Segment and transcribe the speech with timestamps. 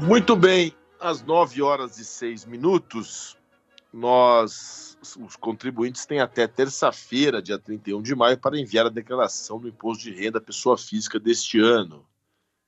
[0.00, 3.36] Muito bem, às 9 horas e 6 minutos,
[3.92, 9.66] nós, os contribuintes, têm até terça-feira, dia 31 de maio, para enviar a declaração do
[9.66, 12.06] imposto de renda à pessoa física deste ano,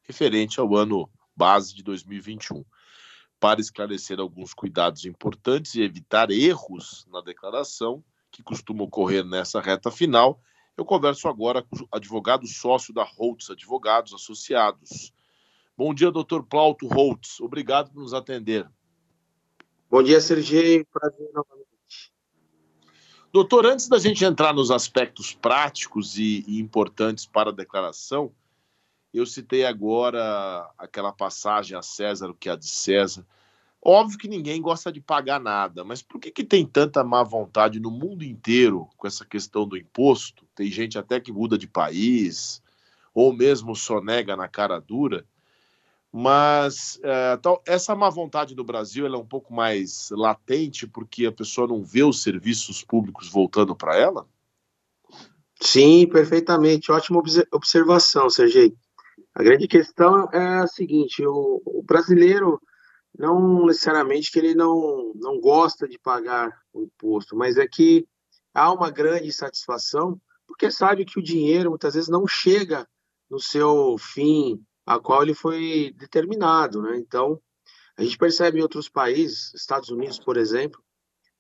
[0.03, 2.65] referente ao ano base de 2021.
[3.39, 9.91] Para esclarecer alguns cuidados importantes e evitar erros na declaração, que costumam ocorrer nessa reta
[9.91, 10.43] final,
[10.77, 15.13] eu converso agora com o advogado sócio da Holtz Advogados Associados,
[15.81, 17.41] Bom dia, doutor Plauto Holtz.
[17.41, 18.69] Obrigado por nos atender.
[19.91, 20.85] Bom dia, Sergei.
[20.85, 22.13] Prazer novamente.
[23.33, 28.31] Doutor, antes da gente entrar nos aspectos práticos e, e importantes para a declaração,
[29.11, 33.27] eu citei agora aquela passagem a César, o que há de César.
[33.81, 37.81] Óbvio que ninguém gosta de pagar nada, mas por que, que tem tanta má vontade
[37.81, 40.45] no mundo inteiro com essa questão do imposto?
[40.55, 42.63] Tem gente até que muda de país,
[43.15, 45.27] ou mesmo sonega na cara dura.
[46.13, 51.33] Mas é, tal, essa má vontade do Brasil é um pouco mais latente porque a
[51.33, 54.27] pessoa não vê os serviços públicos voltando para ela?
[55.61, 56.91] Sim, perfeitamente.
[56.91, 58.75] Ótima observação, Sergei.
[59.35, 62.61] A grande questão é a seguinte: o, o, brasileiro
[63.17, 68.07] não necessariamente que ele não, não gosta de pagar o imposto, mas é que
[68.53, 72.89] há uma grande satisfação porque sabe que o dinheiro muitas vezes não chega
[73.31, 74.61] no seu fim
[74.91, 76.97] a qual ele foi determinado, né?
[76.97, 77.41] Então,
[77.97, 80.83] a gente percebe em outros países, Estados Unidos, por exemplo,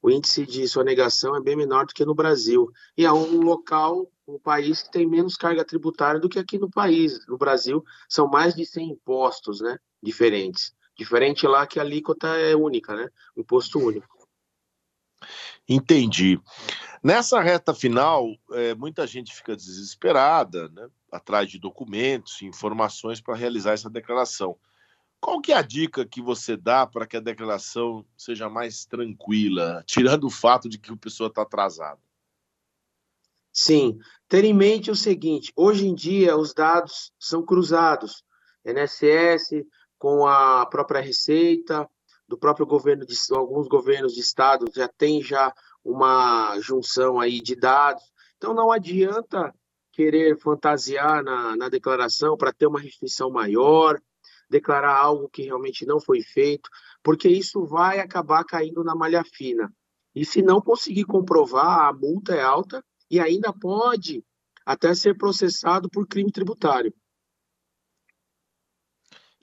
[0.01, 2.71] o índice de sonegação é bem menor do que no Brasil.
[2.97, 6.71] E é um local, um país que tem menos carga tributária do que aqui no
[6.71, 7.27] país.
[7.27, 9.79] No Brasil, são mais de 100 impostos, né?
[10.01, 10.73] Diferentes.
[10.97, 13.09] Diferente lá que a alíquota é única, né?
[13.37, 14.20] Imposto único.
[15.69, 16.41] Entendi.
[17.03, 20.89] Nessa reta final, é, muita gente fica desesperada, né?
[21.11, 24.57] atrás de documentos, informações para realizar essa declaração.
[25.21, 29.83] Qual que é a dica que você dá para que a declaração seja mais tranquila,
[29.87, 32.01] tirando o fato de que a pessoa está atrasada?
[33.53, 33.99] Sim,
[34.29, 38.25] ter em mente o seguinte: hoje em dia os dados são cruzados,
[38.65, 39.67] NSS
[39.99, 41.87] com a própria Receita,
[42.31, 45.53] do próprio governo de alguns governos de estado já tem já
[45.85, 48.05] uma junção aí de dados.
[48.37, 49.53] Então não adianta
[49.93, 54.01] querer fantasiar na, na declaração para ter uma restrição maior,
[54.49, 56.71] declarar algo que realmente não foi feito,
[57.03, 59.69] porque isso vai acabar caindo na malha fina.
[60.15, 62.81] E se não conseguir comprovar, a multa é alta
[63.11, 64.25] e ainda pode
[64.65, 66.95] até ser processado por crime tributário.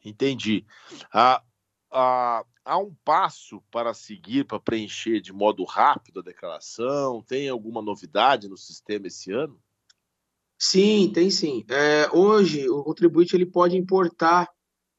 [0.06, 0.66] Entendi.
[1.14, 1.44] Há,
[1.92, 7.24] há, há um passo para seguir para preencher de modo rápido a declaração?
[7.24, 9.60] Tem alguma novidade no sistema esse ano?
[10.60, 11.64] Sim, tem sim.
[11.70, 14.50] É, hoje, o contribuinte ele pode importar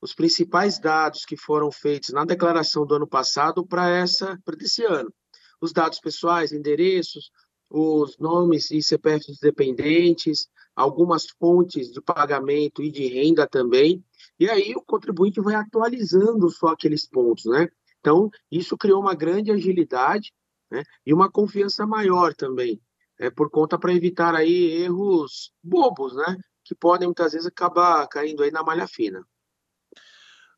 [0.00, 4.84] os principais dados que foram feitos na declaração do ano passado para essa para esse
[4.84, 5.12] ano.
[5.60, 7.30] Os dados pessoais, endereços,
[7.70, 14.04] os nomes e CPFs dependentes, algumas fontes de pagamento e de renda também.
[14.38, 17.68] E aí o contribuinte vai atualizando só aqueles pontos, né?
[18.00, 20.32] Então, isso criou uma grande agilidade
[20.70, 20.82] né?
[21.04, 22.80] e uma confiança maior também
[23.18, 26.36] é, por conta para evitar aí erros bobos, né?
[26.64, 29.26] Que podem muitas vezes acabar caindo aí na malha fina.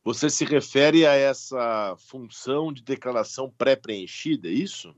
[0.04, 4.94] Você se refere a essa função de declaração pré-preenchida, é isso?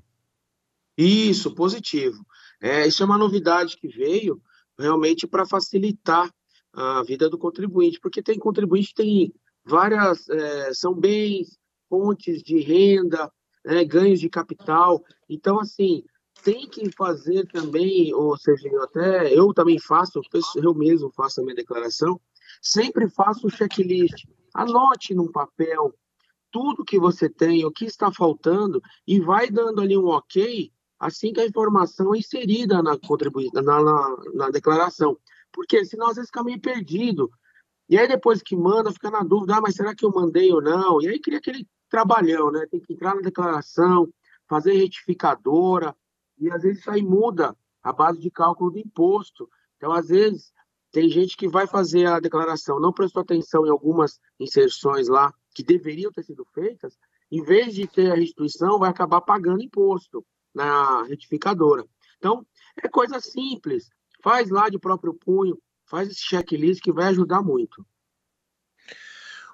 [0.97, 2.25] Isso, positivo.
[2.61, 4.41] É, isso é uma novidade que veio
[4.79, 6.31] realmente para facilitar
[6.73, 11.59] a vida do contribuinte, porque tem contribuinte que tem várias, é, são bens,
[11.89, 13.31] fontes de renda,
[13.65, 15.03] né, ganhos de capital.
[15.29, 16.03] Então, assim,
[16.43, 20.21] tem que fazer também, ou seja, eu até eu também faço,
[20.57, 22.21] eu mesmo faço a minha declaração,
[22.61, 24.25] sempre faço o checklist.
[24.55, 25.95] Anote num papel
[26.51, 30.71] tudo que você tem, o que está faltando, e vai dando ali um ok
[31.03, 35.19] assim que a informação é inserida na, na, na, na declaração.
[35.53, 37.29] Porque senão às vezes fica meio perdido.
[37.89, 40.63] E aí depois que manda, fica na dúvida, ah, mas será que eu mandei ou
[40.63, 41.03] não?
[41.03, 42.67] E aí cria aquele trabalhão, né?
[42.71, 44.09] Tem que entrar na declaração,
[44.49, 45.95] fazer retificadora,
[46.39, 49.51] e às vezes isso aí muda a base de cálculo do imposto.
[49.77, 50.53] Então, às vezes,
[50.93, 55.65] tem gente que vai fazer a declaração, não prestou atenção em algumas inserções lá que
[55.65, 56.97] deveriam ter sido feitas,
[57.31, 61.85] em vez de ter a restituição, vai acabar pagando imposto na retificadora.
[62.19, 62.47] Então,
[62.83, 63.91] é coisa simples.
[64.23, 67.85] Faz lá de próprio punho, faz esse checklist que vai ajudar muito.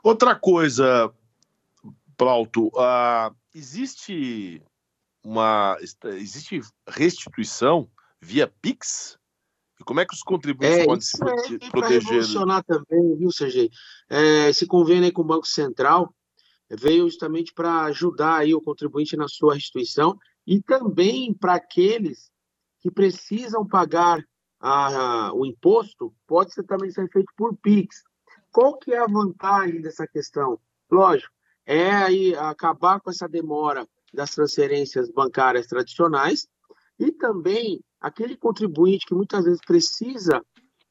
[0.03, 1.13] Outra coisa,
[2.17, 4.63] Plauto, uh, existe
[5.25, 5.77] uma
[6.17, 7.91] existe restituição
[8.21, 9.19] via Pix?
[9.81, 11.71] E como é que os contribuintes é, podem se é, proteger?
[11.71, 13.71] Para revolucionar também, viu, Sergei?
[14.11, 16.13] É, esse convênio aí com o Banco Central,
[16.71, 20.19] veio justamente para ajudar aí o contribuinte na sua restituição
[20.49, 22.33] e também para aqueles
[22.81, 24.19] que precisam pagar
[24.59, 28.03] a, a, o imposto, pode ser também ser feito por PIX.
[28.51, 30.59] Qual que é a vantagem dessa questão?
[30.91, 31.31] Lógico,
[31.67, 36.49] é aí acabar com essa demora das transferências bancárias tradicionais
[36.99, 40.43] e também aquele contribuinte que muitas vezes precisa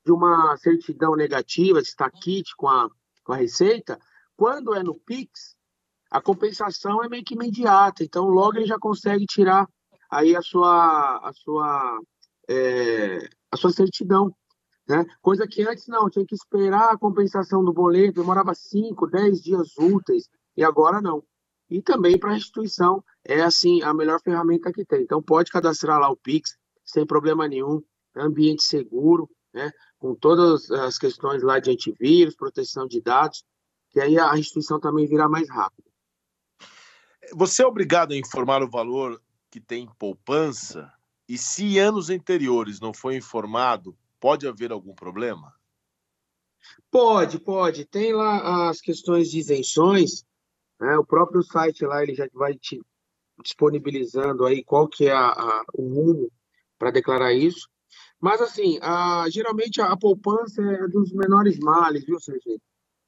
[0.05, 2.87] de uma certidão negativa, de estar kit com a,
[3.23, 3.99] com a Receita,
[4.35, 5.56] quando é no PIX,
[6.09, 9.67] a compensação é meio que imediata, então logo ele já consegue tirar
[10.09, 11.99] aí a sua, a sua,
[12.49, 14.33] é, a sua certidão.
[14.87, 15.05] Né?
[15.21, 19.77] Coisa que antes não, tinha que esperar a compensação do boleto, demorava 5, 10 dias
[19.77, 21.23] úteis, e agora não.
[21.69, 25.01] E também para a restituição é assim a melhor ferramenta que tem.
[25.01, 26.55] Então pode cadastrar lá o Pix
[26.85, 27.83] sem problema nenhum,
[28.15, 29.71] ambiente seguro, né?
[29.99, 33.43] com todas as questões lá de antivírus, proteção de dados,
[33.89, 35.86] que aí a restituição também virá mais rápido.
[37.33, 40.91] Você é obrigado a informar o valor que tem poupança
[41.27, 45.53] e se anos anteriores não foi informado, pode haver algum problema?
[46.89, 47.85] Pode, pode.
[47.85, 50.23] Tem lá as questões de isenções,
[50.79, 50.97] né?
[50.97, 52.81] o próprio site lá ele já vai te
[53.43, 56.31] disponibilizando aí qual que é a, a, o rumo
[56.79, 57.67] para declarar isso.
[58.19, 62.59] Mas assim, a, geralmente a, poupança é dos menores males, viu, Sergio?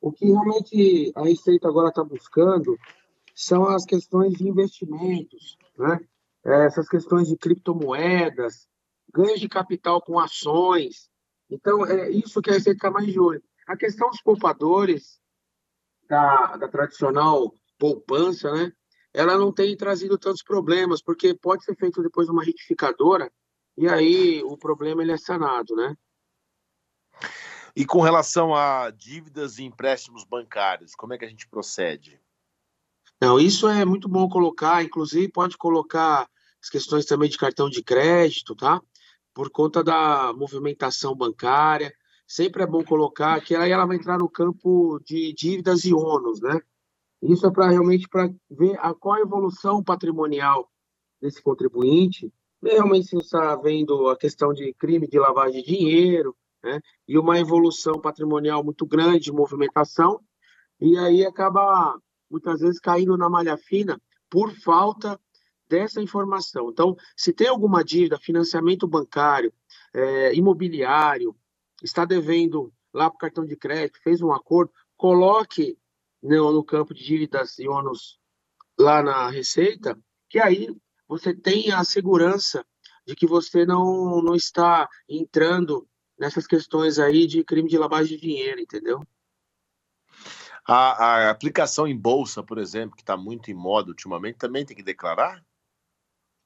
[0.01, 2.77] O que realmente a Receita agora está buscando
[3.39, 5.97] são as questões de investimentos, né?
[6.45, 8.67] É, essas questões de criptomoedas,
[9.13, 11.09] ganhos de capital com ações.
[11.49, 13.41] Então, é isso que a Receita está mais de olho.
[13.65, 15.21] A questão dos poupadores,
[16.09, 18.73] da, da tradicional poupança, né?
[19.13, 23.31] Ela não tem trazido tantos problemas, porque pode ser feito depois uma retificadora,
[23.77, 25.95] e aí o problema ele é sanado, né?
[27.73, 32.19] E com relação a dívidas e empréstimos bancários, como é que a gente procede?
[33.21, 36.25] Não, isso é muito bom colocar, inclusive pode colocar
[36.61, 38.81] as questões também de cartão de crédito, tá?
[39.33, 41.93] Por conta da movimentação bancária,
[42.25, 46.39] sempre é bom colocar que aí ela vai entrar no campo de dívidas e ônus,
[46.39, 46.61] né?
[47.21, 50.69] Isso é para realmente para ver a, qual a evolução patrimonial
[51.21, 52.31] desse contribuinte.
[52.63, 56.33] Realmente se está vendo a questão de crime de lavagem de dinheiro,
[56.63, 56.79] né?
[57.05, 60.21] E uma evolução patrimonial muito grande de movimentação,
[60.79, 61.99] e aí acaba
[62.29, 65.19] muitas vezes caindo na malha fina por falta
[65.67, 66.69] dessa informação.
[66.69, 69.53] Então, se tem alguma dívida, financiamento bancário,
[69.93, 71.35] é, imobiliário,
[71.83, 75.77] está devendo lá para o cartão de crédito, fez um acordo, coloque
[76.21, 78.19] no, no campo de dívidas e ônus
[78.77, 79.97] lá na Receita,
[80.27, 80.75] que aí
[81.07, 82.65] você tem a segurança
[83.05, 85.87] de que você não, não está entrando
[86.17, 89.01] nessas questões aí de crime de lavagem de dinheiro, entendeu?
[90.71, 94.77] A, a aplicação em bolsa, por exemplo, que está muito em moda ultimamente, também tem
[94.77, 95.43] que declarar?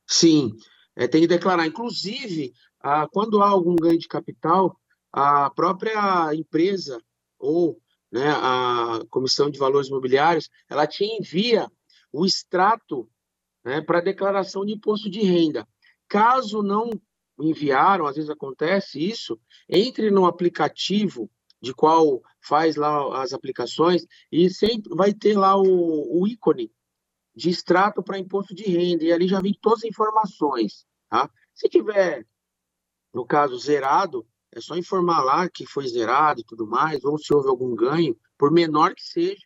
[0.07, 0.55] Sim,
[0.95, 1.67] é, tem que declarar.
[1.67, 4.79] Inclusive, a, quando há algum ganho de capital,
[5.11, 7.03] a própria empresa
[7.37, 7.77] ou
[8.09, 11.69] né, a Comissão de Valores Imobiliários, ela te envia
[12.09, 13.09] o extrato
[13.61, 15.67] né, para declaração de imposto de renda.
[16.07, 16.89] Caso não
[17.37, 19.37] enviaram, às vezes acontece isso,
[19.67, 21.29] entre no aplicativo
[21.63, 26.69] de qual faz lá as aplicações e sempre vai ter lá o, o ícone
[27.33, 31.31] de extrato para imposto de renda e ali já vem todas as informações, tá?
[31.55, 32.27] Se tiver,
[33.13, 37.33] no caso, zerado, é só informar lá que foi zerado e tudo mais, ou se
[37.33, 39.45] houve algum ganho, por menor que seja,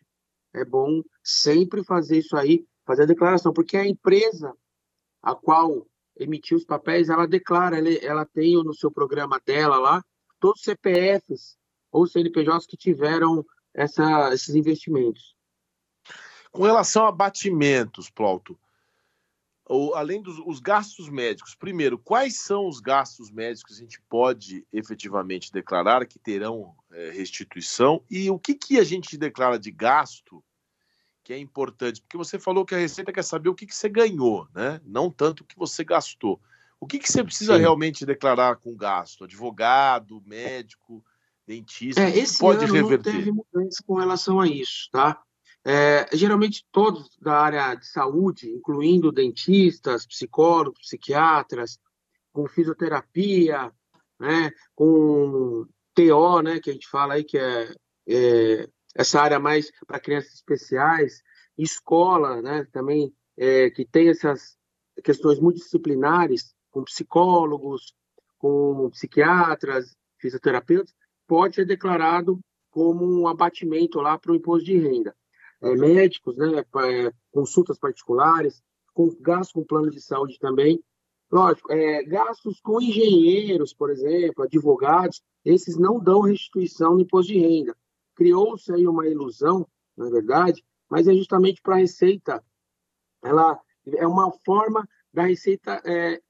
[0.52, 4.52] é bom sempre fazer isso aí, fazer a declaração, porque a empresa
[5.22, 10.04] a qual emitiu os papéis, ela declara, ela, ela tem no seu programa dela lá,
[10.40, 11.56] todos os CPFs
[11.98, 15.34] ou CNPJs que tiveram essa, esses investimentos.
[16.50, 18.58] Com relação a batimentos, Plauto,
[19.66, 24.00] ou, além dos os gastos médicos, primeiro, quais são os gastos médicos que a gente
[24.08, 29.70] pode efetivamente declarar que terão é, restituição e o que, que a gente declara de
[29.70, 30.42] gasto
[31.22, 32.00] que é importante?
[32.00, 34.80] Porque você falou que a Receita quer saber o que, que você ganhou, né?
[34.86, 36.40] não tanto o que você gastou.
[36.80, 37.60] O que, que você precisa Sim.
[37.60, 39.24] realmente declarar com gasto?
[39.24, 41.04] Advogado, médico,
[41.48, 42.02] dentista?
[42.02, 43.12] É, esse pode ano reverter?
[43.12, 45.20] não teve mudança com relação a isso, tá?
[45.64, 51.78] É, geralmente todos da área de saúde, incluindo dentistas, psicólogos, psiquiatras,
[52.32, 53.72] com fisioterapia,
[54.20, 57.74] né, com TO, né, que a gente fala aí que é,
[58.08, 61.22] é essa área mais para crianças especiais,
[61.56, 64.56] escola, né, também é, que tem essas
[65.02, 67.94] questões multidisciplinares, com psicólogos,
[68.38, 70.94] com psiquiatras, fisioterapeutas,
[71.28, 75.14] pode ser declarado como um abatimento lá para o imposto de renda.
[75.60, 78.62] é, médicos, né, é, consultas particulares,
[78.94, 80.82] com gastos com plano de saúde também.
[81.30, 87.38] Lógico, é, gastos com engenheiros, por exemplo, advogados, esses não dão restituição no imposto de
[87.38, 87.76] renda.
[88.14, 89.66] Criou-se aí uma ilusão,
[89.96, 92.42] na é verdade, mas é justamente para a Receita,
[93.22, 96.20] ela é uma forma da Receita é,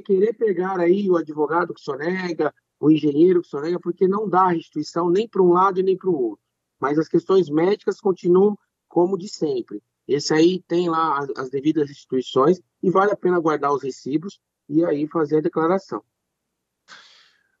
[0.00, 5.10] querer pegar aí o advogado que sonega, o engenheiro que sonega, porque não dá restituição
[5.10, 6.44] nem para um lado e nem para o outro.
[6.78, 9.82] Mas as questões médicas continuam como de sempre.
[10.06, 14.40] Esse aí tem lá as, as devidas restituições e vale a pena guardar os recibos
[14.68, 16.02] e aí fazer a declaração.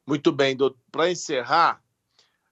[0.06, 0.78] Muito bem, doutor.
[0.92, 1.82] Para encerrar,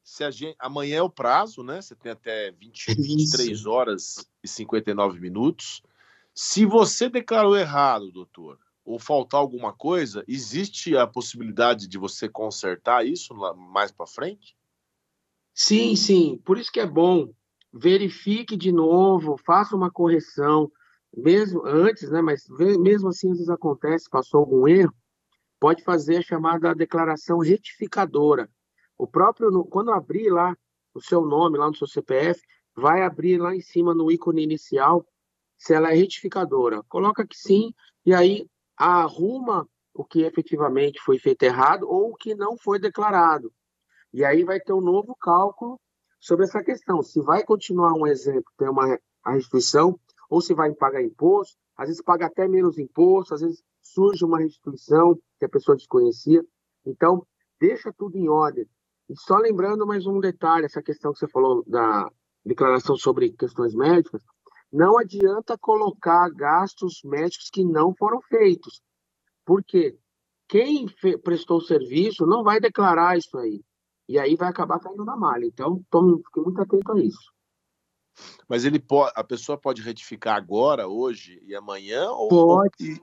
[0.02, 1.80] se gente, amanhã é o prazo, né?
[1.80, 5.83] Você tem até 20, 23 horas e 59 minutos.
[6.35, 13.06] Se você declarou errado, doutor, ou faltar alguma coisa, existe a possibilidade de você consertar
[13.06, 14.56] isso mais para frente?
[15.54, 16.40] Sim, sim.
[16.44, 17.32] Por isso que é bom.
[17.72, 20.70] Verifique de novo, faça uma correção,
[21.16, 22.20] mesmo antes, né?
[22.20, 22.46] Mas
[22.78, 24.94] mesmo assim, às vezes acontece, passou algum erro,
[25.58, 28.48] pode fazer a chamada declaração retificadora.
[28.98, 30.56] O próprio, quando abrir lá
[30.92, 32.40] o seu nome, lá no seu CPF,
[32.76, 35.06] vai abrir lá em cima no ícone inicial
[35.56, 36.82] se ela é retificadora.
[36.88, 37.72] Coloca que sim,
[38.04, 38.46] e aí
[38.76, 43.52] arruma o que efetivamente foi feito errado ou o que não foi declarado.
[44.12, 45.81] E aí vai ter um novo cálculo
[46.21, 47.02] sobre essa questão.
[47.02, 51.88] Se vai continuar um exemplo, ter uma a restituição, ou se vai pagar imposto, às
[51.88, 56.45] vezes paga até menos imposto, às vezes surge uma restituição que a pessoa desconhecia.
[56.85, 57.26] Então,
[57.59, 58.69] deixa tudo em ordem.
[59.09, 62.11] E só lembrando mais um detalhe, essa questão que você falou da
[62.45, 64.23] declaração sobre questões médicas,
[64.75, 68.83] não adianta colocar gastos médicos que não foram feitos.
[69.45, 69.97] Por quê?
[70.49, 70.87] Quem
[71.23, 73.62] prestou serviço não vai declarar isso aí.
[74.09, 75.47] E aí vai acabar caindo na malha.
[75.47, 77.33] Então, tome, fique muito atento a isso.
[78.49, 82.11] Mas ele pode, a pessoa pode retificar agora, hoje e amanhã?
[82.11, 83.00] Ou pode.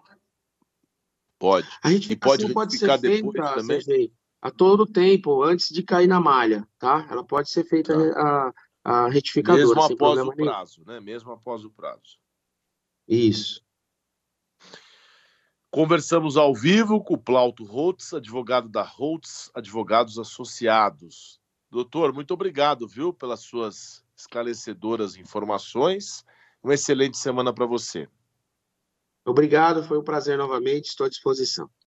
[1.39, 1.67] Pode.
[1.81, 4.13] A gente e pode retificar pode ser depois feita, também?
[4.41, 7.07] a todo tempo, antes de cair na malha, tá?
[7.09, 8.21] Ela pode ser feita tá.
[8.21, 9.65] a, a retificadora.
[9.65, 10.91] Mesmo após o prazo, nenhum.
[10.93, 10.99] né?
[10.99, 12.19] Mesmo após o prazo.
[13.07, 13.63] Isso.
[15.69, 21.39] Conversamos ao vivo com o Plauto Holtz, advogado da Holtz Advogados Associados.
[21.69, 26.25] Doutor, muito obrigado, viu, pelas suas esclarecedoras informações.
[26.61, 28.09] Uma excelente semana para você.
[29.25, 31.69] Obrigado, foi um prazer novamente, estou à disposição.